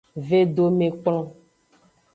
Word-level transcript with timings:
Vedomekplon. 0.29 1.25